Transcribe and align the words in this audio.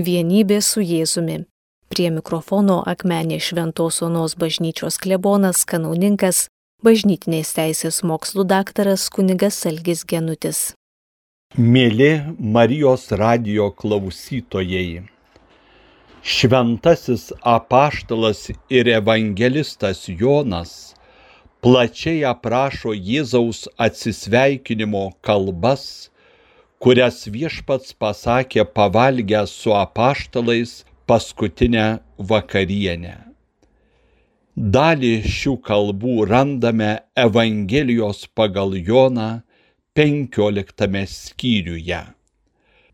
Vienybė 0.00 0.62
su 0.64 0.80
Jėzumi. 0.80 1.42
Prie 1.92 2.06
mikrofono 2.14 2.78
akmenė 2.88 3.36
Šventos 3.44 3.98
Onos 4.06 4.32
bažnyčios 4.40 4.96
klebonas, 5.02 5.66
kanauninkas, 5.68 6.46
bažnytinės 6.86 7.50
teisės 7.58 7.98
mokslų 8.08 8.46
daktaras 8.48 9.08
kunigas 9.12 9.58
Salgis 9.60 10.06
Genutis. 10.08 10.60
Mėly 11.58 12.12
Marijos 12.38 13.10
radio 13.12 13.68
klausytojai. 13.82 15.02
Šventasis 16.22 17.26
apaštalas 17.56 18.46
ir 18.72 18.88
evangelistas 18.94 20.06
Jonas 20.08 20.94
plačiai 21.60 22.22
aprašo 22.24 22.94
Jėzaus 22.96 23.66
atsisveikinimo 23.76 25.10
kalbas, 25.20 26.08
kurias 26.80 27.26
viešpats 27.28 27.92
pasakė 28.00 28.64
pavalgęs 28.76 29.52
su 29.62 29.74
apaštalais 29.76 30.78
paskutinę 31.10 32.00
vakarienę. 32.30 33.16
Dalį 34.56 35.12
šių 35.36 35.54
kalbų 35.64 36.24
randame 36.30 36.90
Evangelijos 37.16 38.24
pagal 38.34 38.74
Joną 38.76 39.42
15 39.96 41.04
skyriuje. 41.08 42.00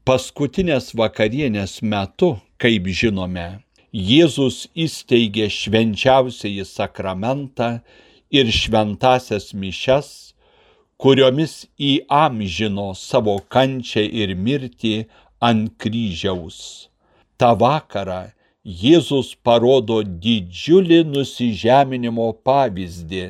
Paskutinės 0.06 0.92
vakarienės 0.94 1.80
metu, 1.82 2.36
kaip 2.62 2.86
žinome, 2.90 3.46
Jėzus 3.94 4.66
įsteigė 4.74 5.46
švenčiausiąjį 5.50 6.66
sakramentą 6.68 7.70
ir 8.30 8.50
šventasias 8.50 9.52
mišes, 9.54 10.25
kuriomis 11.02 11.54
įamžino 11.90 12.86
savo 12.96 13.36
kančią 13.54 14.04
ir 14.22 14.32
mirtį 14.46 14.94
ant 15.48 15.74
kryžiaus. 15.82 16.58
Ta 17.40 17.52
vakarą 17.62 18.22
Jėzus 18.82 19.28
parodo 19.46 20.00
didžiulį 20.24 21.02
nusižeminimo 21.12 22.26
pavyzdį, 22.48 23.26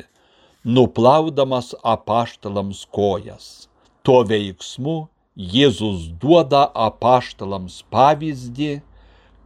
nuplaudamas 0.64 1.74
apaštalams 1.94 2.86
kojas. 2.98 3.68
Tuo 4.02 4.22
veiksmu 4.30 4.96
Jėzus 5.36 6.08
duoda 6.22 6.64
apaštalams 6.88 7.82
pavyzdį, 7.92 8.72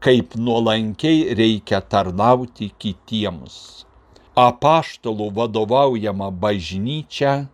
kaip 0.04 0.38
nuolankiai 0.38 1.34
reikia 1.40 1.82
tarnauti 1.82 2.70
kitiems 2.78 3.60
apaštalų 4.40 5.30
vadovaujama 5.34 6.30
bažnyčia 6.30 7.48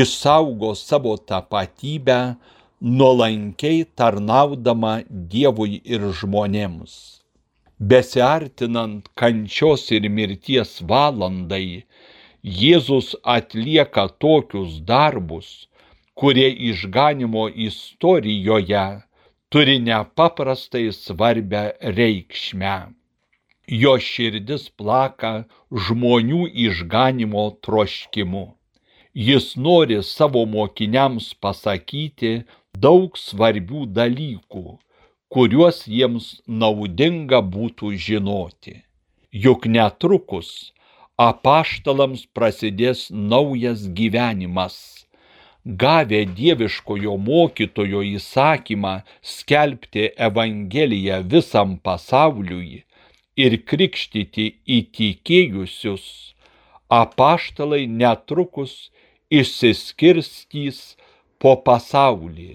išsaugo 0.00 0.70
savo 0.86 1.14
tapatybę, 1.30 2.18
nuolankiai 2.98 3.80
tarnaudama 3.98 4.92
Dievui 5.32 5.80
ir 5.94 6.06
žmonėms. 6.20 6.94
Besiartinant 7.90 9.10
kančios 9.20 9.84
ir 9.96 10.08
mirties 10.16 10.72
valandai, 10.92 11.82
Jėzus 12.60 13.12
atlieka 13.36 14.08
tokius 14.22 14.80
darbus, 14.92 15.50
kurie 16.18 16.48
išganimo 16.70 17.44
istorijoje 17.68 18.86
turi 19.52 19.76
nepaprastai 19.90 20.88
svarbę 21.02 21.62
reikšmę 21.98 22.74
jo 23.80 23.92
širdis 24.04 24.68
plaka 24.76 25.32
žmonių 25.86 26.46
išganimo 26.66 27.44
troškimu. 27.66 28.44
Jis 29.14 29.56
nori 29.56 30.02
savo 30.02 30.46
mokiniams 30.48 31.34
pasakyti 31.40 32.30
daug 32.84 33.18
svarbių 33.20 33.84
dalykų, 33.98 34.78
kuriuos 35.28 35.82
jiems 35.86 36.28
naudinga 36.46 37.42
būtų 37.54 37.92
žinoti. 38.06 38.78
Juk 39.32 39.66
netrukus 39.68 40.72
apaštalams 41.20 42.24
prasidės 42.32 43.10
naujas 43.12 43.84
gyvenimas. 43.98 44.76
Gavę 45.64 46.22
dieviškojo 46.38 47.18
mokytojo 47.26 48.00
įsakymą 48.16 48.94
skelbti 49.20 50.08
Evangeliją 50.28 51.20
visam 51.34 51.76
pasauliui, 51.76 52.82
ir 53.36 53.58
krikštyti 53.68 54.48
įtikėjusius, 54.78 56.34
apaštalai 56.88 57.86
netrukus 57.86 58.90
išsiskirstys 59.38 60.80
po 61.42 61.54
pasaulį 61.66 62.52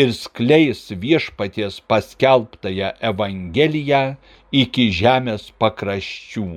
ir 0.00 0.12
skleis 0.16 0.80
viešpaties 1.04 1.78
paskelbtąją 1.90 2.90
Evangeliją 3.10 4.02
iki 4.62 4.88
žemės 5.00 5.50
pakraščių. 5.62 6.48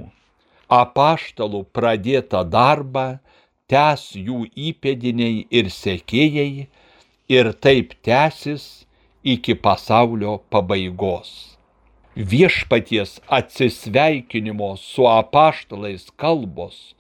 Apaštalų 0.80 1.62
pradėtą 1.76 2.46
darbą 2.56 3.06
tęs 3.72 4.10
jų 4.16 4.42
įpėdiniai 4.70 5.46
ir 5.60 5.72
sekėjai 5.74 6.68
ir 7.38 7.54
taip 7.66 7.96
tęsis 8.06 8.66
iki 9.36 9.56
pasaulio 9.68 10.40
pabaigos 10.54 11.32
viešpaties 12.20 13.22
atsisveikinimo 13.28 14.76
su 14.78 15.08
apaštalais 15.08 16.10
kalbos 16.18 16.96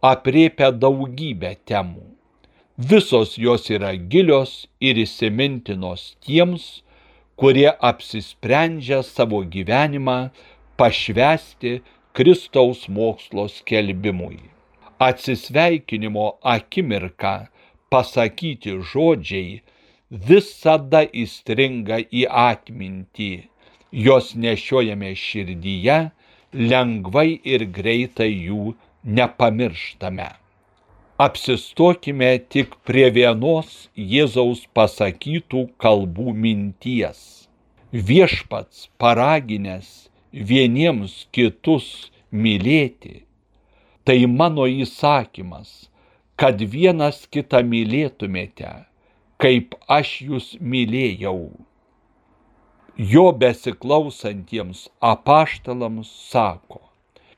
apriepia 0.00 0.70
daugybę 0.72 1.54
temų. 1.68 2.06
Visos 2.90 3.34
jos 3.36 3.68
yra 3.68 3.92
gilios 4.12 4.52
ir 4.80 4.96
įsimintinos 5.02 6.14
tiems, 6.24 6.80
kurie 7.36 7.68
apsisprendžia 7.90 9.02
savo 9.04 9.42
gyvenimą 9.44 10.30
pašvesti 10.80 11.80
Kristaus 12.16 12.86
mokslo 12.88 13.44
skelbimui. 13.52 14.40
Atsisveikinimo 15.00 16.26
akimirką 16.54 17.34
pasakyti 17.92 18.78
žodžiai 18.92 19.60
visada 20.30 21.04
įstringa 21.24 22.00
į 22.08 22.24
atmintį 22.48 23.32
jos 23.92 24.34
nešiojame 24.34 25.12
širdyje, 25.16 25.98
lengvai 26.52 27.40
ir 27.44 27.64
greitai 27.78 28.30
jų 28.30 28.74
nepamirštame. 29.04 30.28
Apsistokime 31.20 32.30
tik 32.52 32.76
prie 32.88 33.10
vienos 33.12 33.88
Jėzaus 33.96 34.64
pasakytų 34.76 35.66
kalbų 35.82 36.32
minties. 36.44 37.20
Viešpats 37.92 38.88
paraginęs 39.02 40.10
vieniems 40.32 41.26
kitus 41.34 42.10
mylėti, 42.32 43.24
tai 44.06 44.24
mano 44.26 44.64
įsakymas, 44.70 45.90
kad 46.40 46.62
vienas 46.62 47.26
kitą 47.28 47.60
mylėtumėte, 47.66 48.70
kaip 49.42 49.74
aš 49.88 50.20
jūs 50.28 50.54
mylėjau 50.60 51.50
jo 53.00 53.32
besiklausantiems 53.32 54.88
apaštalams 55.00 56.08
sako, 56.30 56.80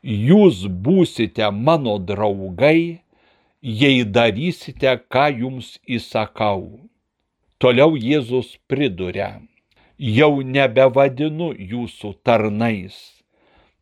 jūs 0.02 0.66
būsite 0.66 1.48
mano 1.50 1.98
draugai, 1.98 3.02
jei 3.62 4.04
darysite, 4.04 4.98
ką 5.08 5.30
jums 5.38 5.78
įsakau. 5.86 6.90
Toliau 7.62 7.94
Jėzus 7.94 8.58
priduria, 8.66 9.41
jau 9.98 10.42
nebevadinu 10.42 11.52
jūsų 11.54 12.14
tarnais, 12.26 13.22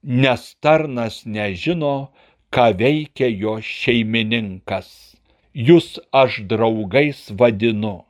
nes 0.02 0.56
tarnas 0.60 1.24
nežino, 1.24 2.12
ką 2.52 2.76
veikia 2.76 3.30
jo 3.30 3.56
šeimininkas. 3.64 5.16
Jūs 5.54 5.98
aš 6.12 6.42
draugais 6.46 7.30
vadinu, 7.32 8.04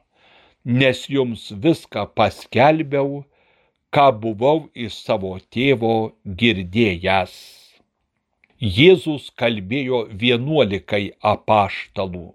nes 0.65 1.07
jums 1.09 1.53
viską 1.55 2.11
paskelbiau, 2.19 3.23
ką 3.95 4.11
buvau 4.19 4.69
iš 4.75 4.99
savo 5.07 5.39
tėvo 5.55 6.13
girdėjęs. 6.27 7.60
Jėzus 8.61 9.31
kalbėjo 9.41 10.03
vienuolikai 10.21 11.15
apaštalų. 11.25 12.35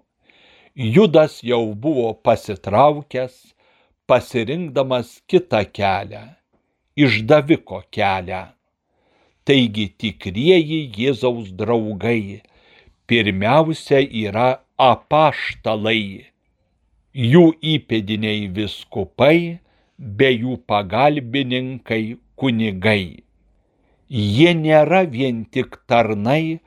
Judas 0.74 1.36
jau 1.46 1.70
buvo 1.74 2.14
pasitraukęs, 2.18 3.54
pasirinkdamas 4.10 5.22
kitą 5.30 5.60
kelią- 5.70 6.24
išdaviko 7.04 7.78
kelią. 7.94 8.40
Taigi 9.46 9.86
tikrieji 10.02 10.90
Jėzaus 10.98 11.52
draugai 11.54 12.42
pirmiausia 13.06 14.02
yra 14.02 14.48
apaštalai, 14.76 16.26
jų 17.14 17.44
įpėdiniai 17.62 18.50
viskupai, 18.50 19.60
be 19.96 20.32
jų 20.34 20.58
pagalbininkai 20.66 22.18
kunigai. 22.34 23.25
Jie 24.08 24.52
nėra 24.54 25.02
vien 25.10 25.44
tik 25.50 25.80
tarnai, 25.90 26.60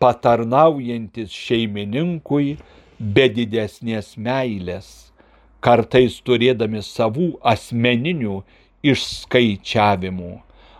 patarnaujantis 0.00 1.34
šeimininkui 1.36 2.54
be 2.98 3.26
didesnės 3.28 4.14
meilės, 4.16 5.12
kartais 5.60 6.16
turėdami 6.24 6.80
savų 6.80 7.34
asmeninių 7.44 8.38
išskaičiavimų, 8.80 10.30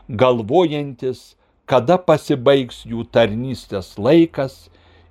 galvojantis, 0.09 1.35
kada 1.69 1.99
pasibaigs 1.99 2.87
jų 2.89 3.05
tarnystės 3.13 3.99
laikas 3.99 4.71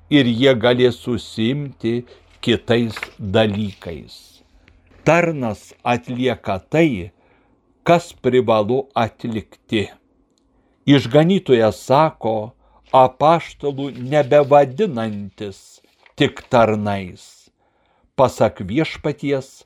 ir 0.10 0.26
jie 0.26 0.56
galės 0.58 0.98
susimti 1.04 2.08
kitais 2.42 2.98
dalykais. 3.20 4.42
Tarnas 5.06 5.76
atlieka 5.86 6.58
tai, 6.58 7.12
kas 7.86 8.12
privalu 8.18 8.88
atlikti. 8.96 9.86
Išganytojas 10.88 11.82
sako, 11.84 12.54
apaštalų 12.96 13.90
nebevadinantis 14.08 15.82
tik 16.16 16.46
tarnais. 16.48 17.50
Pasak 18.16 18.62
viešpaties, 18.70 19.66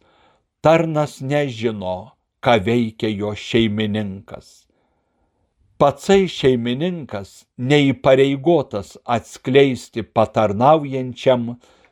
tarnas 0.65 1.19
nežino, 1.21 2.17
ką 2.41 2.55
veikia 2.65 3.11
jo 3.13 3.35
šeimininkas. 3.37 4.65
Patsai 5.77 6.25
šeimininkas 6.29 7.45
neįpareigotas 7.69 8.97
atskleisti 9.05 10.01
patarnaujančiam 10.01 11.45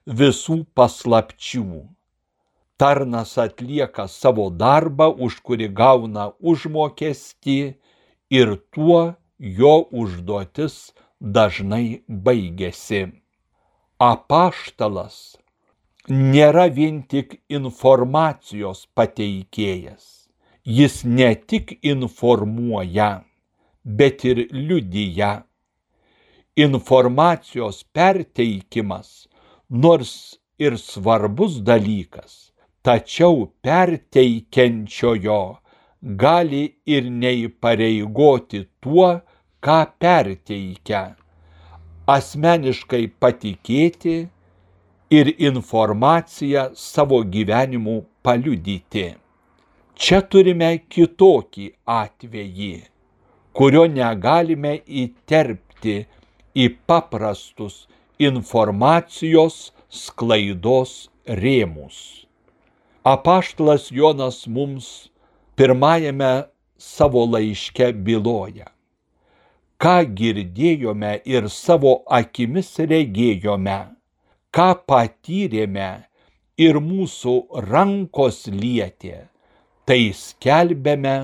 visų 0.10 0.58
paslapčių. 0.74 1.86
Tarnas 2.82 3.38
atlieka 3.38 4.08
savo 4.10 4.50
darbą, 4.50 5.12
už 5.14 5.38
kurį 5.46 5.70
gauna 5.70 6.32
užmokestį 6.42 7.60
ir 8.30 8.56
tuo 8.74 9.16
jo 9.40 9.74
užduotis 9.92 10.94
dažnai 11.20 12.02
baigėsi. 12.08 13.02
Apaštalas 14.00 15.38
nėra 16.10 16.68
vien 16.74 17.02
tik 17.04 17.40
informacijos 17.50 18.88
pateikėjas. 18.96 20.30
Jis 20.64 21.04
ne 21.06 21.34
tik 21.36 21.80
informuoja, 21.82 23.24
bet 23.84 24.26
ir 24.26 24.48
liudyja. 24.54 25.44
Informacijos 26.56 27.84
perteikimas, 27.96 29.28
nors 29.70 30.38
ir 30.60 30.78
svarbus 30.78 31.60
dalykas, 31.64 32.52
tačiau 32.84 33.48
perteikiančiojo 33.64 35.59
gali 36.02 36.64
ir 36.86 37.10
neįpareigoti 37.12 38.66
tuo, 38.82 39.20
ką 39.60 39.80
perteikia. 40.00 41.16
Asmeniškai 42.10 43.06
patikėti 43.22 44.16
ir 45.12 45.34
informaciją 45.38 46.70
savo 46.76 47.20
gyvenimu 47.24 47.98
paliudyti. 48.24 49.10
Čia 50.00 50.22
turime 50.32 50.72
kitokį 50.88 51.66
atvejį, 51.84 52.74
kurio 53.52 53.84
negalime 53.92 54.78
įterpti 54.88 55.98
į 56.56 56.70
paprastus 56.88 57.84
informacijos 58.20 59.74
sklaidos 59.90 61.10
rėmus. 61.28 62.26
Apaštlas 63.04 63.90
Jonas 63.92 64.46
mums 64.48 65.10
pirmajame 65.60 66.34
savo 66.80 67.28
laiške 67.28 67.92
byloja. 68.08 68.72
Ką 69.80 69.96
girdėjome 70.16 71.14
ir 71.28 71.48
savo 71.52 71.98
akimis 72.20 72.72
regėjome 72.80 73.80
ką 74.56 74.70
patyrėme 74.90 75.90
ir 76.66 76.80
mūsų 76.84 77.34
rankos 77.70 78.46
lietė, 78.54 79.28
tai 79.86 80.00
skelbėme 80.18 81.18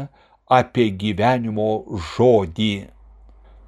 apie 0.60 0.92
gyvenimo 1.02 1.70
žodį. 2.14 2.76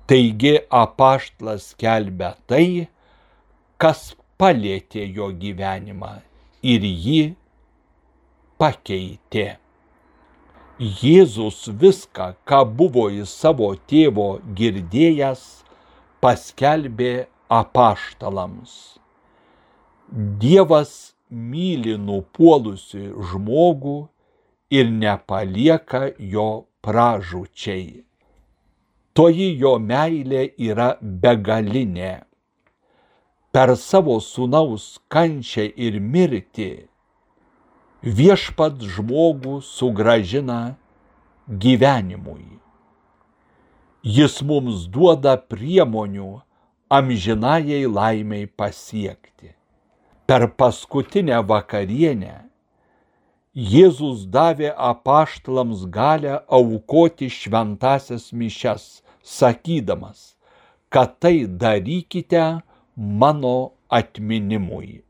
Taigi 0.08 0.54
apaštlas 0.82 1.72
skelbia 1.74 2.32
tai, 2.48 2.88
kas 3.82 4.14
palėtė 4.40 5.04
jo 5.18 5.32
gyvenimą 5.42 6.14
ir 6.64 6.86
jį 6.86 7.22
pakeitė. 8.62 9.58
Jėzus 10.78 11.64
viską, 11.74 12.36
ką 12.46 12.58
buvo 12.78 13.08
į 13.10 13.24
savo 13.26 13.72
tėvo 13.90 14.38
girdėjęs, 14.54 15.40
paskelbė 16.22 17.14
apaštalams. 17.50 19.00
Dievas 20.44 20.92
myli 21.30 21.96
nupuolusi 21.98 23.08
žmogų 23.32 23.96
ir 24.70 24.92
nepalieka 24.94 26.12
jo 26.20 26.68
pražučiai. 26.86 28.04
Toji 29.18 29.48
jo 29.58 29.72
meilė 29.82 30.44
yra 30.62 30.92
begalinė. 31.02 32.12
Per 33.50 33.74
savo 33.82 34.20
sunaus 34.22 34.86
kančią 35.10 35.66
ir 35.74 35.98
mirtį 35.98 36.70
viešpat 38.04 38.82
žmogų 38.82 39.62
sugražina 39.66 40.76
gyvenimui. 41.48 42.60
Jis 44.04 44.42
mums 44.46 44.86
duoda 44.92 45.36
priemonių 45.38 46.42
amžinajai 46.90 47.86
laimiai 47.90 48.48
pasiekti 48.48 49.56
per 50.28 50.48
paskutinę 50.60 51.42
vakarienę 51.48 52.48
Jėzus 53.58 54.28
davė 54.30 54.70
apaštalams 54.70 55.88
galę 55.90 56.36
aukoti 56.58 57.26
šventasias 57.26 58.28
mišes, 58.30 59.02
sakydamas, 59.26 60.36
kad 60.94 61.16
tai 61.18 61.48
darykite 61.50 62.62
mano 62.96 63.72
atminimui. 63.90 65.07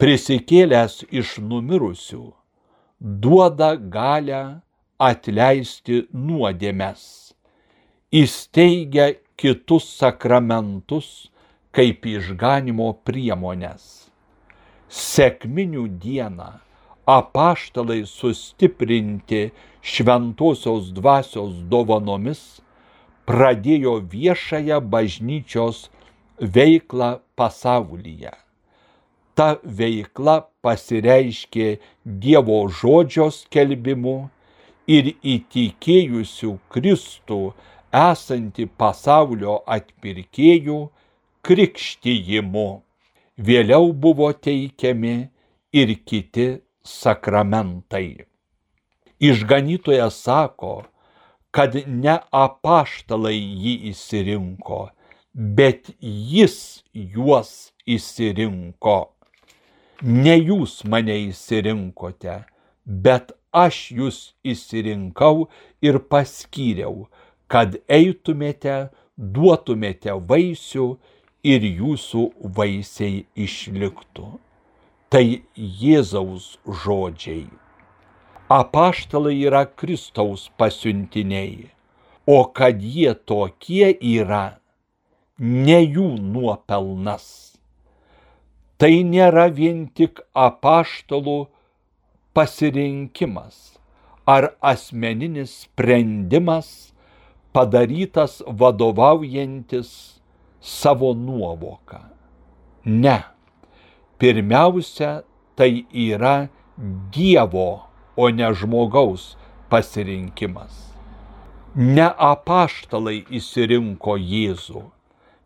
Prisikėlęs 0.00 1.02
iš 1.12 1.36
numirusių, 1.44 2.22
duoda 3.00 3.74
galę 3.76 4.42
atleisti 4.96 6.04
nuodėmes, 6.12 7.02
įsteigia 8.22 9.10
kitus 9.40 9.88
sakramentus 10.00 11.10
kaip 11.76 12.06
išganimo 12.08 12.94
priemonės 13.04 14.10
sekminių 14.90 15.86
dieną 16.02 16.48
apaštalai 17.06 18.02
sustiprinti 18.06 19.42
šventosios 19.82 20.90
dvasios 20.96 21.54
dovanomis 21.70 22.42
pradėjo 23.30 23.96
viešąją 24.12 24.80
bažnyčios 24.92 25.88
veiklą 26.40 27.18
pasaulyje. 27.38 28.32
Ta 29.40 29.54
veikla 29.64 30.34
pasireiškė 30.60 31.66
Dievo 32.22 32.56
žodžio 32.78 33.30
skelbimu 33.32 34.16
ir 34.96 35.06
įtikėjusių 35.34 36.50
Kristų 36.74 37.38
esantį 38.00 38.66
pasaulio 38.82 39.54
atpirkėjų 39.76 40.80
krikštijimu. 41.48 42.68
Vėliau 43.48 43.94
buvo 44.02 44.28
teikiami 44.46 45.14
ir 45.72 45.92
kiti 46.10 46.48
sakramentai. 46.84 48.26
Išganytojas 49.30 50.18
sako, 50.26 50.74
kad 51.50 51.78
ne 51.86 52.18
apaštalai 52.42 53.38
jį 53.38 53.72
įsirinko, 53.94 54.82
bet 55.32 55.94
jis 56.34 56.58
juos 56.92 57.72
įsirinko. 57.88 58.98
Ne 60.02 60.36
jūs 60.38 60.80
mane 60.88 61.12
įsirinkote, 61.28 62.38
bet 62.86 63.32
aš 63.52 63.80
jūs 63.92 64.18
įsirinkau 64.48 65.50
ir 65.84 65.98
paskyriau, 66.08 67.10
kad 67.52 67.76
eitumėte, 67.84 68.88
duotumėte 69.18 70.14
vaisių 70.30 70.86
ir 71.44 71.66
jūsų 71.66 72.22
vaisiai 72.56 73.26
išliktų. 73.36 74.38
Tai 75.10 75.24
Jėzaus 75.56 76.56
žodžiai. 76.64 77.50
Apaštalai 78.48 79.36
yra 79.44 79.66
Kristaus 79.66 80.48
pasiuntiniai, 80.56 81.68
o 82.26 82.44
kad 82.46 82.80
jie 82.80 83.12
tokie 83.14 83.92
yra, 84.00 84.60
ne 85.38 85.80
jų 85.84 86.16
nuopelnas. 86.18 87.59
Tai 88.80 88.94
nėra 89.04 89.50
vien 89.52 89.82
tik 89.92 90.22
apaštalų 90.32 91.40
pasirinkimas 92.32 93.58
ar 94.24 94.54
asmeninis 94.72 95.52
sprendimas 95.66 96.70
padarytas 97.52 98.38
vadovaujantis 98.46 99.90
savo 100.60 101.12
nuovoką. 101.14 102.00
Ne. 102.84 103.18
Pirmiausia, 104.18 105.22
tai 105.56 105.84
yra 105.92 106.48
Dievo, 107.12 107.82
o 108.16 108.28
ne 108.30 108.48
žmogaus 108.56 109.34
pasirinkimas. 109.68 110.72
Ne 111.76 112.08
apaštalai 112.28 113.20
įsirinko 113.28 114.16
Jėzų, 114.16 114.82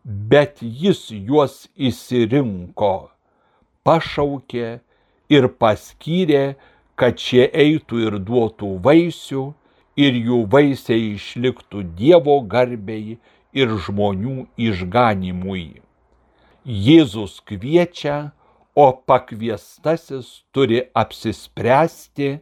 bet 0.03 0.63
jis 0.63 1.09
juos 1.11 1.65
įsirinko, 1.75 2.93
pašaukė 3.85 4.67
ir 5.31 5.47
paskyrė, 5.61 6.55
kad 6.99 7.19
šie 7.19 7.45
eitų 7.51 8.01
ir 8.07 8.19
duotų 8.27 8.71
vaisių, 8.85 9.45
ir 9.95 10.19
jų 10.27 10.43
vaisiai 10.51 11.13
išliktų 11.15 11.83
Dievo 11.99 12.39
garbei 12.51 13.17
ir 13.55 13.75
žmonių 13.87 14.45
išganimui. 14.59 15.81
Jėzus 16.65 17.39
kviečia, 17.45 18.31
o 18.75 18.91
pakviestasis 19.07 20.41
turi 20.51 20.81
apsispręsti, 21.01 22.39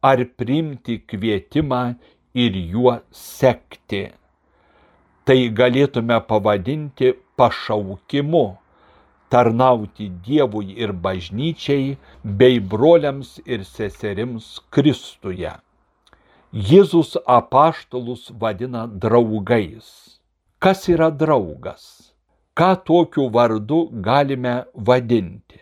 ar 0.00 0.22
priimti 0.38 1.00
kvietimą 1.04 1.82
ir 2.32 2.56
juo 2.72 2.94
sekti. 3.12 4.06
Tai 5.26 5.38
galėtume 5.58 6.20
pavadinti 6.28 7.12
pašaukimu 7.36 8.46
tarnauti 9.28 10.08
Dievui 10.26 10.74
ir 10.82 10.92
bažnyčiai 10.92 11.96
bei 12.24 12.60
broliams 12.60 13.38
ir 13.44 13.64
seserims 13.64 14.60
Kristuje. 14.70 15.52
Jėzus 16.52 17.16
apaštalus 17.26 18.30
vadina 18.40 18.86
draugais. 18.86 20.18
Kas 20.58 20.88
yra 20.88 21.10
draugas? 21.10 22.14
Ką 22.56 22.70
tokiu 22.86 23.26
vardu 23.28 23.80
galime 24.06 24.64
vadinti? 24.74 25.60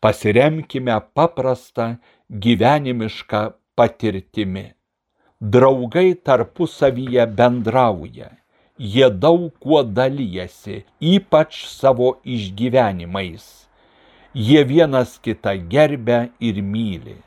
Pasiremkime 0.00 0.96
paprastą 1.14 1.96
gyvenimišką 2.28 3.40
patirtimi. 3.76 4.66
Draugai 5.40 6.14
tarpusavyje 6.14 7.24
bendrauja, 7.36 8.28
jie 8.80 9.10
daug 9.12 9.50
kuo 9.60 9.82
dalyjasi, 9.84 10.84
ypač 11.00 11.66
savo 11.68 12.14
išgyvenimais. 12.24 13.44
Jie 14.32 14.62
vienas 14.64 15.18
kitą 15.20 15.52
gerbia 15.68 16.30
ir 16.40 16.62
myli. 16.64 17.18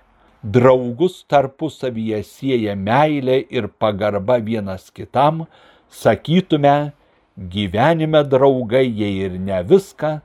Draugus 0.43 1.21
tarpusavyje 1.29 2.23
sieja 2.25 2.73
meilė 2.75 3.37
ir 3.53 3.69
pagarba 3.79 4.39
vienas 4.41 4.89
kitam, 4.91 5.45
sakytume, 5.87 6.91
gyvenime 7.37 8.23
draugai 8.27 8.87
jei 8.87 9.21
ir 9.27 9.37
ne 9.39 9.61
viską, 9.63 10.17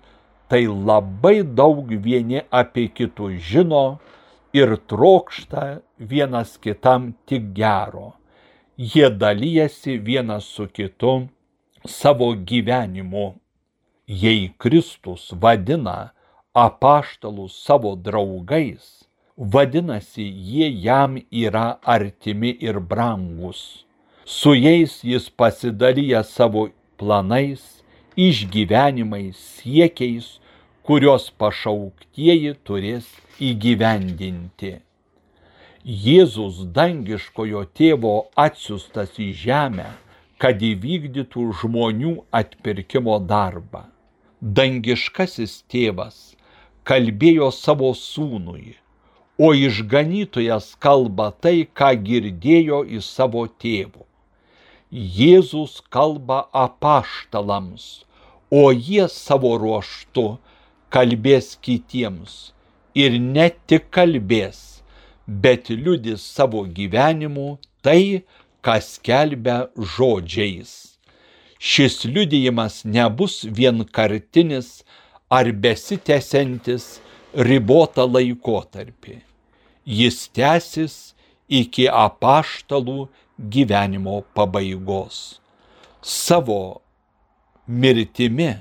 tai 0.49 0.64
labai 0.66 1.42
daug 1.44 1.92
vieni 1.92 2.40
apie 2.50 2.88
kitus 2.88 3.37
žino, 3.52 3.99
ir 4.52 4.78
trokšta 4.88 5.80
vienas 5.99 6.56
kitam 6.56 7.12
tik 7.26 7.52
gero. 7.54 8.17
Jie 8.78 9.11
dalyjasi 9.11 9.99
vienas 9.99 10.44
su 10.44 10.66
kitu 10.66 11.28
savo 11.85 12.35
gyvenimu. 12.35 13.35
Jei 14.06 14.52
Kristus 14.58 15.35
vadina 15.40 16.11
apaštalus 16.54 17.64
savo 17.64 17.97
draugais, 17.97 19.04
vadinasi, 19.37 20.23
jie 20.23 20.70
jam 20.85 21.18
yra 21.30 21.78
artimi 21.82 22.50
ir 22.61 22.80
brangus. 22.80 23.85
Su 24.25 24.54
jais 24.54 25.02
jis 25.02 25.30
pasidalyja 25.30 26.23
savo 26.23 26.68
planais, 26.97 27.82
išgyvenimais, 28.16 29.37
siekiais, 29.58 30.38
kurios 30.87 31.32
pašauktieji 31.38 32.54
turės 32.62 33.11
įgyvendinti. 33.42 34.78
Jėzus 35.88 36.57
dangiškojo 36.76 37.62
tėvo 37.78 38.11
atsiustas 38.37 39.14
į 39.25 39.28
žemę, 39.42 39.87
kad 40.37 40.61
įvykdytų 40.61 41.45
žmonių 41.61 42.11
atpirkimo 42.40 43.14
darbą. 43.30 43.87
Dangiškasis 44.59 45.54
tėvas 45.73 46.18
kalbėjo 46.85 47.49
savo 47.57 47.95
sūnui, 47.97 48.76
o 49.40 49.54
išganytojas 49.57 50.75
kalba 50.76 51.30
tai, 51.33 51.64
ką 51.64 51.95
girdėjo 52.04 52.83
iš 53.00 53.09
savo 53.09 53.47
tėvo. 53.49 54.04
Jėzus 54.92 55.80
kalba 55.88 56.42
apaštalams, 56.52 58.04
o 58.52 58.68
jie 58.76 59.09
savo 59.09 59.57
ruoštu 59.64 60.35
kalbės 60.92 61.54
kitiems 61.64 62.40
ir 62.92 63.16
ne 63.16 63.49
tik 63.64 63.88
kalbės, 63.88 64.77
bet 65.28 65.68
liudys 65.70 66.25
savo 66.25 66.64
gyvenimu 66.64 67.58
tai, 67.85 68.25
kas 68.64 68.99
kelbia 69.04 69.68
žodžiais. 69.76 70.99
Šis 71.58 72.04
liudijimas 72.04 72.85
nebus 72.85 73.44
vienkartinis 73.44 74.82
ar 75.30 75.50
besitęsiantis 75.52 76.99
ribotą 77.35 78.06
laikotarpį. 78.08 79.18
Jis 79.85 80.28
tęsis 80.37 80.94
iki 81.49 81.88
apaštalų 81.88 83.08
gyvenimo 83.38 84.23
pabaigos. 84.35 85.40
Savo 86.02 86.80
mirtimi 87.66 88.54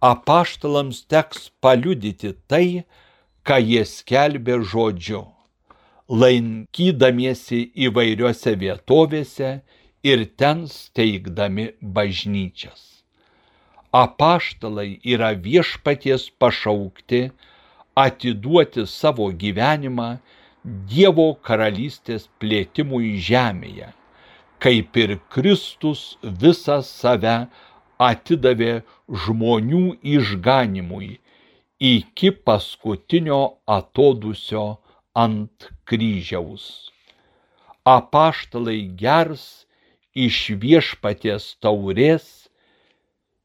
apaštalams 0.00 1.04
teks 1.12 1.50
paliudyti 1.60 2.32
tai, 2.48 2.84
ką 3.44 3.58
jie 3.60 3.84
skelbė 3.84 4.60
žodžiu, 4.64 5.24
lankydamiesi 6.10 7.60
įvairiose 7.86 8.56
vietovėse 8.58 9.50
ir 10.02 10.24
ten 10.40 10.64
steigdami 10.66 11.68
bažnyčias. 11.80 12.80
Apaštalai 13.94 14.98
yra 15.14 15.30
viešpaties 15.44 16.28
pašaukti 16.38 17.22
atiduoti 17.94 18.86
savo 18.86 19.30
gyvenimą 19.42 20.10
Dievo 20.90 21.30
karalystės 21.46 22.26
plėtimui 22.42 23.14
žemėje, 23.26 23.86
kaip 24.60 24.98
ir 25.02 25.14
Kristus 25.32 26.02
visą 26.42 26.82
save 26.84 27.36
atidavė 28.08 28.82
žmonių 29.24 29.84
išganimui 30.16 31.08
iki 31.80 32.30
paskutinio 32.44 33.40
atodusio 33.78 34.66
ant 35.14 35.70
kryžiaus. 35.84 36.90
Apaštalai 37.84 38.82
gers 39.02 39.66
iš 40.14 40.38
viešpaties 40.62 41.56
taurės 41.62 42.26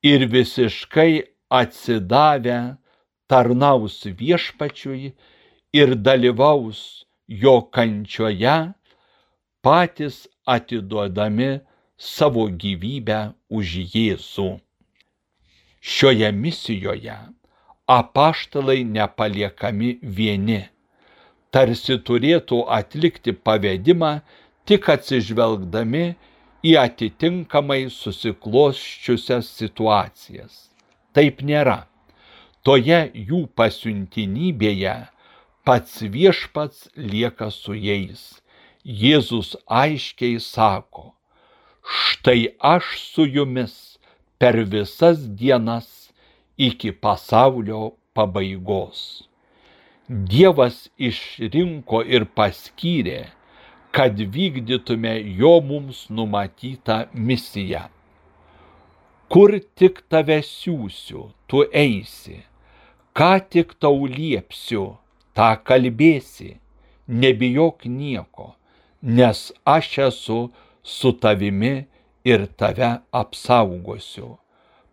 ir 0.03 0.27
visiškai 0.29 1.23
atsidavę 1.49 2.59
tarnaus 3.27 4.03
viešpačiui 4.19 5.13
ir 5.73 5.95
dalyvaus 5.95 7.05
jo 7.27 7.61
kančioje, 7.73 8.57
patys 9.65 10.27
atiduodami 10.45 11.59
savo 11.97 12.45
gyvybę 12.61 13.33
už 13.49 13.73
Jėzų. 13.95 14.49
Šioje 15.81 16.29
misijoje 16.31 17.17
apaštalai 17.87 18.83
nepaliekami 18.83 19.99
vieni, 20.01 20.61
tarsi 21.55 21.95
turėtų 22.07 22.65
atlikti 22.77 23.31
pavedimą 23.47 24.11
tik 24.67 24.89
atsižvelgdami 24.91 26.05
į 26.65 26.71
atitinkamai 26.81 27.85
susiklosčiusias 27.93 29.51
situacijas. 29.59 30.55
Taip 31.15 31.43
nėra. 31.47 31.85
Toje 32.65 32.97
jų 33.29 33.45
pasiuntinybėje 33.55 34.95
pats 35.65 36.01
viešpats 36.15 36.89
lieka 36.97 37.51
su 37.53 37.75
jais. 37.77 38.23
Jėzus 38.85 39.55
aiškiai 39.81 40.41
sako, 40.41 41.07
štai 41.81 42.41
aš 42.73 42.89
su 43.01 43.25
jumis 43.25 43.77
per 44.37 44.59
visas 44.73 45.23
dienas 45.39 45.87
iki 46.67 46.91
pasaulio 46.91 47.95
pabaigos. 48.13 48.99
Dievas 50.07 50.83
išrinko 51.01 52.03
ir 52.05 52.27
paskyrė, 52.37 53.23
kad 53.89 54.19
vykdytume 54.35 55.13
jo 55.39 55.55
mums 55.65 56.03
numatytą 56.13 56.97
misiją. 57.13 57.87
Kur 59.33 59.55
tik 59.73 60.03
tave 60.13 60.37
siūsiu, 60.45 61.31
tu 61.49 61.63
eisi, 61.73 62.37
ką 63.17 63.31
tik 63.49 63.73
tau 63.81 64.05
liepsiu, 64.05 64.83
tą 65.33 65.49
kalbėsi, 65.65 66.59
nebijok 67.09 67.89
nieko, 67.89 68.53
nes 69.01 69.49
aš 69.65 69.89
esu 70.09 70.39
su 70.83 71.15
tavimi 71.17 71.73
ir 72.21 72.45
tave 72.61 72.91
apsaugosiu. 73.09 74.35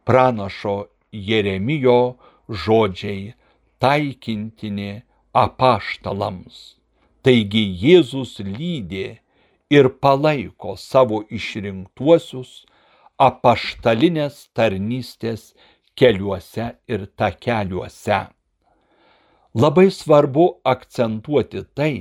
Pranašo 0.09 0.77
Jeremijo 1.13 2.17
žodžiai 2.49 3.35
taikintini 3.83 5.03
apaštalams. 5.35 6.59
Taigi 7.27 7.63
Jėzus 7.83 8.37
lydė 8.47 9.07
ir 9.75 9.89
palaiko 10.05 10.77
savo 10.79 11.23
išrinktuosius 11.39 12.53
apaštalinės 13.27 14.39
tarnystės 14.55 15.49
keliuose 15.99 16.69
ir 16.87 17.09
takeliuose. 17.19 18.21
Labai 19.63 19.89
svarbu 19.91 20.47
akcentuoti 20.75 21.65
tai, 21.75 21.97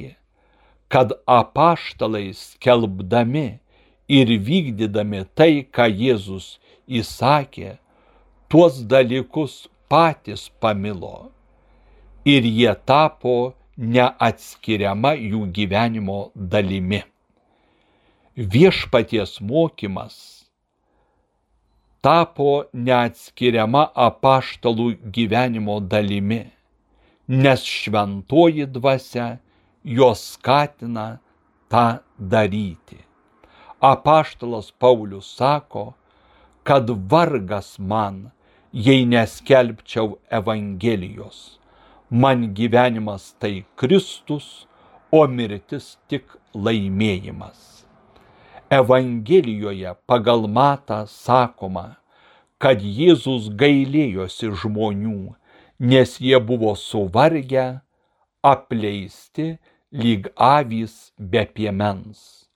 kad 0.91 1.17
apaštalai 1.39 2.29
skelbdami 2.37 3.47
ir 4.19 4.37
vykdydami 4.47 5.25
tai, 5.33 5.65
ką 5.65 5.89
Jėzus 5.89 6.55
įsakė, 7.01 7.77
tuos 8.51 8.81
dalykus 8.85 9.63
patys 9.91 10.49
pamilo 10.61 11.31
ir 12.25 12.45
jie 12.45 12.73
tapo 12.85 13.53
neatskiriama 13.77 15.15
jų 15.17 15.45
gyvenimo 15.55 16.19
dalimi. 16.35 17.01
Viešpaties 18.37 19.39
mokymas 19.41 20.41
tapo 22.01 22.63
neatskiriama 22.73 23.83
apaštalų 24.07 24.87
gyvenimo 25.13 25.77
dalimi, 25.81 26.41
nes 27.27 27.65
šventoji 27.65 28.65
dvasia 28.65 29.27
juos 29.83 30.23
skatina 30.33 31.19
tą 31.69 32.01
daryti. 32.17 33.01
Apaštalas 33.81 34.71
Paulius 34.77 35.29
sako, 35.37 35.93
kad 36.63 36.89
vargas 37.09 37.79
man, 37.79 38.29
jei 38.71 39.05
neskelbčiau 39.05 40.19
Evangelijos. 40.29 41.60
Man 42.11 42.53
gyvenimas 42.53 43.31
tai 43.39 43.63
Kristus, 43.79 44.67
o 45.11 45.23
mirtis 45.27 45.95
tik 46.11 46.27
laimėjimas. 46.51 47.85
Evangelijoje 48.71 49.93
pagal 50.07 50.43
matą 50.47 51.05
sakoma, 51.07 51.85
kad 52.59 52.83
Jėzus 52.83 53.47
gailėjosi 53.55 54.51
žmonių, 54.63 55.33
nes 55.79 56.19
jie 56.19 56.35
buvo 56.51 56.75
suvargę, 56.75 57.81
apleisti 58.43 59.47
lyg 59.91 60.27
avys 60.35 61.13
be 61.17 61.45
piemens. 61.47 62.47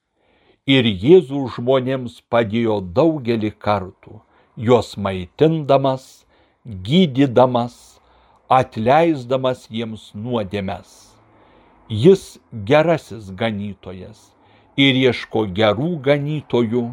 Ir 0.68 0.84
Jėzus 0.84 1.56
žmonėms 1.56 2.22
padėjo 2.28 2.82
daugelį 2.96 3.56
kartų 3.56 4.20
juos 4.56 4.96
maitindamas, 4.98 6.26
gydydamas, 6.66 7.95
atleisdamas 8.50 9.66
jiems 9.70 10.12
nuodėmes. 10.14 11.18
Jis 11.90 12.38
gerasis 12.66 13.30
ganytojas 13.40 14.32
ir 14.78 14.98
ieško 15.02 15.46
gerų 15.58 15.92
ganytojų, 16.06 16.86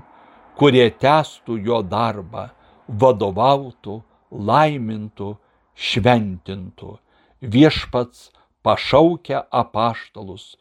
kurie 0.56 0.88
testų 1.04 1.56
jo 1.68 1.80
darbą, 1.82 2.50
vadovautų, 2.88 4.02
laimintų, 4.30 5.32
šventintų. 5.75 6.99
Viešpats 7.42 8.30
pašaukia 8.62 9.47
apaštalus 9.50 10.54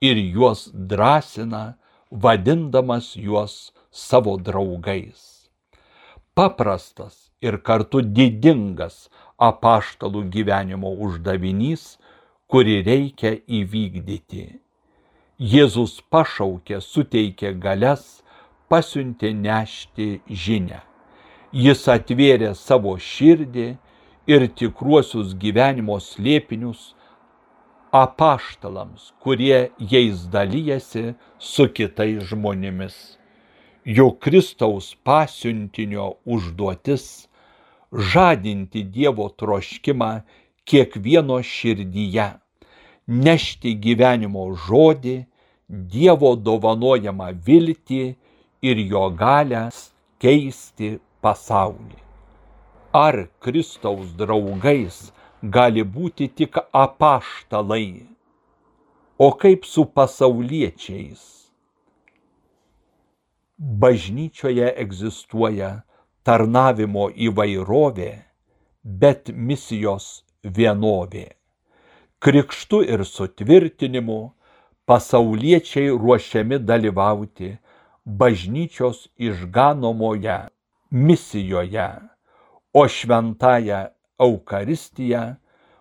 ir 0.00 0.20
juos 0.20 0.68
drąsina, 0.72 1.78
vadindamas 2.10 3.16
juos 3.16 3.72
savo 3.90 4.36
draugais 4.36 5.38
paprastas 6.38 7.14
ir 7.42 7.56
kartu 7.66 7.98
didingas 8.16 8.96
apaštalų 9.38 10.24
gyvenimo 10.34 10.90
uždavinys, 11.06 11.96
kurį 12.50 12.76
reikia 12.86 13.32
įvykdyti. 13.60 14.44
Jėzus 15.38 15.98
pašaukė, 16.10 16.80
suteikė 16.82 17.52
galias, 17.62 18.22
pasiuntė 18.68 19.32
nešti 19.34 20.08
žinę. 20.28 20.80
Jis 21.52 21.86
atvėrė 21.88 22.54
savo 22.58 22.96
širdį 23.00 23.68
ir 24.28 24.48
tikruosius 24.60 25.36
gyvenimo 25.40 25.96
slėpinius 26.02 26.90
apaštalams, 27.94 29.12
kurie 29.22 29.70
jais 29.78 30.26
dalyjasi 30.34 31.14
su 31.38 31.70
kitais 31.72 32.26
žmonėmis 32.28 32.98
jog 33.88 34.18
Kristaus 34.20 34.96
pasiuntinio 35.04 36.18
užduotis 36.24 37.28
žadinti 37.92 38.82
Dievo 38.84 39.28
troškimą 39.28 40.10
kiekvieno 40.68 41.38
širdyje, 41.42 42.28
nešti 43.06 43.74
gyvenimo 43.84 44.48
žodį, 44.66 45.16
Dievo 45.68 46.34
dovanojamą 46.36 47.30
viltį 47.46 48.02
ir 48.64 48.84
jo 48.92 49.06
galę 49.12 49.68
keisti 50.20 50.94
pasaulį. 51.20 51.98
Ar 52.92 53.26
Kristaus 53.44 54.14
draugais 54.16 55.10
gali 55.42 55.84
būti 55.84 56.28
tik 56.32 56.56
apaštalai, 56.72 58.06
o 59.18 59.28
kaip 59.36 59.68
su 59.68 59.84
pasauliečiais? 59.84 61.38
bažnyčioje 63.58 64.74
egzistuoja 64.76 65.82
tarnavimo 66.28 67.08
įvairovė, 67.28 68.10
bet 68.84 69.30
misijos 69.32 70.08
vienovė. 70.44 71.28
Krikštu 72.20 72.82
ir 72.84 73.04
sutvirtinimu 73.08 74.18
pasauliečiai 74.88 75.88
ruošiami 76.02 76.58
dalyvauti 76.68 77.54
bažnyčios 78.04 79.06
išganomoje 79.16 80.38
misijoje, 80.90 81.88
o 82.74 82.82
šventąją 82.88 83.80
Eucharistiją 84.20 85.22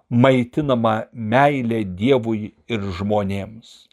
maitinama 0.10 0.96
meilė 1.14 1.84
Dievui 2.00 2.54
ir 2.72 2.84
žmonėms. 3.00 3.88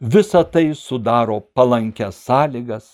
Visa 0.00 0.42
tai 0.44 0.72
sudaro 0.74 1.38
palankias 1.54 2.16
sąlygas 2.26 2.88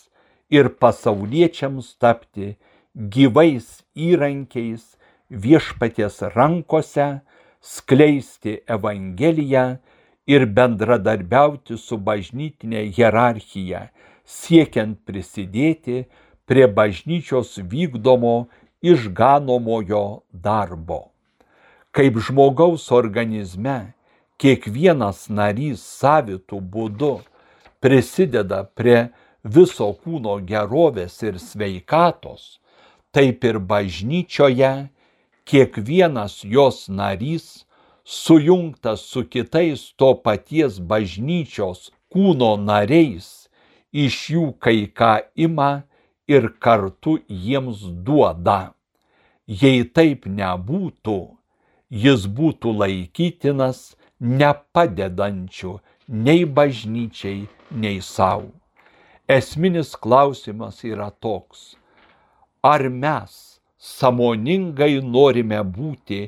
ir 0.51 0.69
pasauliečiams 0.83 1.95
tapti 2.03 2.57
gyvais 2.95 3.83
įrankiais 3.95 4.97
viešpaties 5.31 6.23
rankose, 6.35 7.21
skleisti 7.61 8.61
Evangeliją 8.67 9.79
ir 10.27 10.47
bendradarbiauti 10.47 11.77
su 11.79 11.99
bažnytinė 11.99 12.87
hierarchija, 12.97 13.91
siekiant 14.25 14.99
prisidėti 15.07 16.05
prie 16.47 16.67
bažnyčios 16.67 17.59
vykdomo 17.71 18.49
išganomojo 18.83 20.23
darbo. 20.33 21.11
Kaip 21.91 22.21
žmogaus 22.23 22.91
organizme 22.95 23.93
kiekvienas 24.41 25.29
narys 25.29 25.83
savitų 25.83 26.61
būdu 26.75 27.17
prisideda 27.83 28.63
prie 28.65 29.11
viso 29.45 29.91
kūno 30.05 30.39
gerovės 30.47 31.19
ir 31.27 31.39
sveikatos, 31.43 32.61
taip 33.15 33.45
ir 33.45 33.59
bažnyčioje 33.71 34.73
kiekvienas 35.49 36.35
jos 36.45 36.89
narys 36.89 37.47
sujungtas 38.05 39.01
su 39.11 39.25
kitais 39.33 39.81
to 39.99 40.11
paties 40.25 40.79
bažnyčios 40.93 41.91
kūno 42.13 42.53
nariais, 42.69 43.49
iš 43.93 44.17
jų 44.35 44.45
kai 44.63 44.87
ką 44.99 45.13
ima 45.47 45.71
ir 46.31 46.51
kartu 46.63 47.19
jiems 47.29 47.83
duoda. 48.07 48.75
Jei 49.47 49.83
taip 49.97 50.27
nebūtų, 50.27 51.19
jis 51.91 52.27
būtų 52.39 52.77
laikytinas 52.83 53.83
nepadedančiu 54.21 55.79
nei 56.07 56.47
bažnyčiai, 56.47 57.49
nei 57.71 57.99
savo 58.03 58.51
esminis 59.31 59.95
klausimas 59.95 60.83
yra 60.83 61.11
toks, 61.23 61.77
ar 62.63 62.89
mes 62.89 63.61
samoningai 63.81 65.01
norime 65.01 65.61
būti 65.77 66.21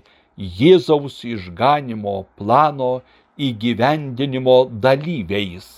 Jėzaus 0.59 1.19
išganimo 1.29 2.15
plano 2.39 3.03
įgyvendinimo 3.37 4.57
dalyviais. 4.85 5.69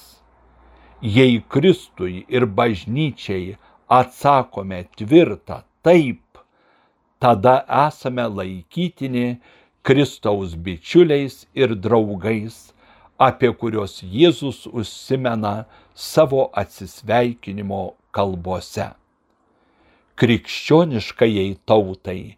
Jei 1.02 1.42
Kristui 1.48 2.22
ir 2.28 2.46
bažnyčiai 2.46 3.56
atsakome 3.90 4.84
tvirtą 4.96 5.58
taip, 5.82 6.22
tada 7.18 7.56
esame 7.86 8.24
laikytini 8.38 9.40
Kristaus 9.82 10.54
bičiuliais 10.54 11.44
ir 11.52 11.74
draugais 11.74 12.72
apie 13.18 13.50
kuriuos 13.60 14.00
Jėzus 14.02 14.64
užsimena 14.70 15.64
savo 15.94 16.50
atsisveikinimo 16.62 17.82
kalbose. 18.14 18.94
Krikščioniškajai 20.20 21.56
tautai 21.66 22.36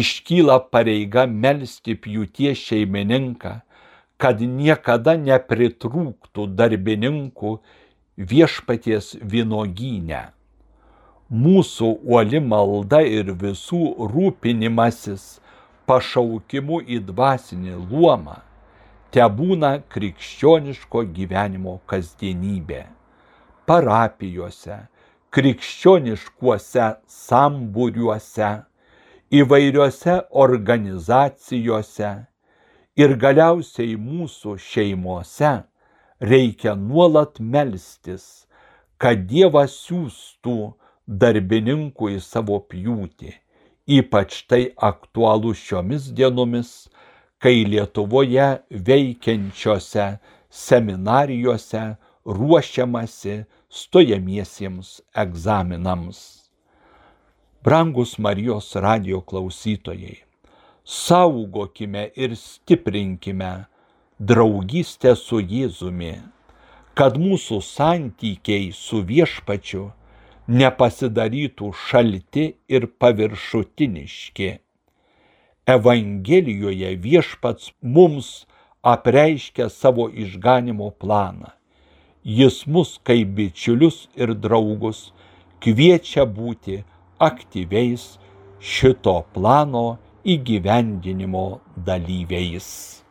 iškyla 0.00 0.58
pareiga 0.72 1.24
melstį 1.28 1.96
pjūties 2.04 2.60
šeimininką, 2.68 3.54
kad 4.20 4.40
niekada 4.40 5.16
nepritrūktų 5.20 6.46
darbininkų 6.58 7.56
viešpaties 8.32 9.14
vynogyne. 9.20 10.22
Mūsų 11.32 11.90
uoli 12.04 12.40
malda 12.44 13.00
ir 13.02 13.32
visų 13.40 13.82
rūpinimasis 14.12 15.28
pašaukimu 15.88 16.82
į 16.84 17.00
dvasinį 17.08 17.78
luomą 17.90 18.42
te 19.14 19.24
būna 19.38 19.76
krikščioniško 19.94 21.04
gyvenimo 21.16 21.78
kasdienybė. 21.90 22.80
Parapijose, 23.64 24.78
krikščioniškuose 25.34 26.86
sambūriuose, 27.10 28.50
įvairiose 29.34 30.14
organizacijose 30.44 32.10
ir 33.02 33.14
galiausiai 33.24 33.96
mūsų 33.98 34.54
šeimose 34.62 35.50
reikia 36.22 36.74
nuolat 36.78 37.40
melstis, 37.40 38.46
kad 38.98 39.24
Dievas 39.30 39.74
siūstų 39.88 40.58
darbininkų 41.24 42.12
į 42.14 42.20
savo 42.22 42.60
pjūtį. 42.70 43.34
Ypač 43.98 44.38
tai 44.48 44.62
aktualu 44.90 45.52
šiomis 45.58 46.06
dienomis, 46.16 46.70
kai 47.42 47.66
Lietuvoje 47.68 48.46
veikiančiose 48.70 50.06
seminarijose 50.48 51.82
ruošiamasi 52.24 53.42
stojamiesiems 53.74 55.02
egzaminams. 55.22 56.18
Brangus 57.64 58.18
Marijos 58.18 58.74
radio 58.76 59.18
klausytojai, 59.20 60.18
saugokime 60.84 62.04
ir 62.14 62.36
stiprinkime 62.38 63.48
draugystę 64.20 65.16
su 65.18 65.40
Jėzumi, 65.42 66.12
kad 66.94 67.18
mūsų 67.18 67.58
santykiai 67.66 68.70
su 68.82 69.02
viešpačiu 69.10 69.88
nepasidarytų 70.60 71.72
šalti 71.88 72.46
ir 72.70 72.86
paviršutiniški. 73.02 74.52
Evangelijoje 75.76 76.94
viešpats 77.08 77.74
mums 77.82 78.30
apreiškia 78.94 79.66
savo 79.80 80.06
išganimo 80.26 80.92
planą. 80.94 81.50
Jis 82.24 82.64
mus 82.66 82.96
kaip 83.04 83.34
bičiulius 83.36 84.08
ir 84.16 84.32
draugus 84.32 85.12
kviečia 85.60 86.24
būti 86.24 86.80
aktyviais 87.20 88.16
šito 88.60 89.18
plano 89.36 89.98
įgyvendinimo 90.24 91.60
dalyviais. 91.76 93.04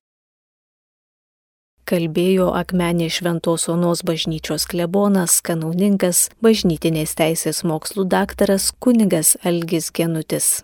Kalbėjo 1.86 2.47
Akmenė 2.58 3.12
Šventos 3.12 3.67
Onos 3.69 4.02
bažnyčios 4.08 4.65
klebonas, 4.71 5.41
kanauninkas, 5.45 6.30
bažnytinės 6.41 7.13
teisės 7.19 7.62
mokslų 7.67 8.08
daktaras 8.10 8.71
kunigas 8.80 9.36
Algis 9.43 9.91
Genutis. 9.93 10.63